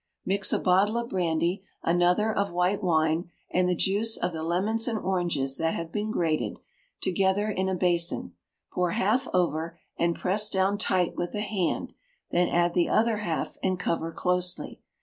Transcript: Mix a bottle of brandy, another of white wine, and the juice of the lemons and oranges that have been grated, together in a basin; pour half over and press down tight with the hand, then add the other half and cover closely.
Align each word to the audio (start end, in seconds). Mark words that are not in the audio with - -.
Mix 0.25 0.51
a 0.51 0.57
bottle 0.57 0.97
of 0.97 1.09
brandy, 1.09 1.61
another 1.83 2.33
of 2.33 2.51
white 2.51 2.81
wine, 2.81 3.29
and 3.51 3.69
the 3.69 3.75
juice 3.75 4.17
of 4.17 4.31
the 4.33 4.41
lemons 4.41 4.87
and 4.87 4.97
oranges 4.97 5.57
that 5.59 5.75
have 5.75 5.91
been 5.91 6.09
grated, 6.09 6.57
together 7.01 7.51
in 7.51 7.69
a 7.69 7.75
basin; 7.75 8.33
pour 8.71 8.93
half 8.93 9.27
over 9.31 9.77
and 9.99 10.15
press 10.15 10.49
down 10.49 10.79
tight 10.79 11.15
with 11.17 11.33
the 11.33 11.41
hand, 11.41 11.93
then 12.31 12.47
add 12.49 12.73
the 12.73 12.89
other 12.89 13.17
half 13.17 13.57
and 13.61 13.79
cover 13.79 14.11
closely. 14.11 14.81